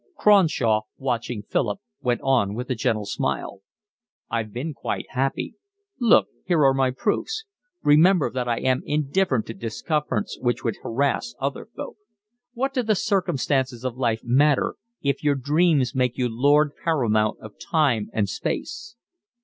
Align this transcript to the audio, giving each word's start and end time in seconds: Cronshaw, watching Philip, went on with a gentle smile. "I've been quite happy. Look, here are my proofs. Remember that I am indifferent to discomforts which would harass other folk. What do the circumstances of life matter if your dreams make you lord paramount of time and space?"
Cronshaw, 0.17 0.81
watching 0.97 1.43
Philip, 1.43 1.79
went 2.01 2.21
on 2.23 2.55
with 2.55 2.71
a 2.71 2.73
gentle 2.73 3.05
smile. 3.05 3.61
"I've 4.31 4.51
been 4.51 4.73
quite 4.73 5.05
happy. 5.11 5.53
Look, 5.99 6.25
here 6.47 6.65
are 6.65 6.73
my 6.73 6.89
proofs. 6.89 7.45
Remember 7.83 8.31
that 8.31 8.47
I 8.47 8.57
am 8.61 8.81
indifferent 8.83 9.45
to 9.45 9.53
discomforts 9.53 10.39
which 10.41 10.63
would 10.63 10.77
harass 10.81 11.35
other 11.39 11.67
folk. 11.77 11.97
What 12.53 12.73
do 12.73 12.81
the 12.81 12.95
circumstances 12.95 13.85
of 13.85 13.95
life 13.95 14.21
matter 14.23 14.73
if 15.03 15.23
your 15.23 15.35
dreams 15.35 15.93
make 15.93 16.17
you 16.17 16.27
lord 16.27 16.71
paramount 16.83 17.39
of 17.39 17.59
time 17.61 18.09
and 18.11 18.27
space?" 18.27 18.95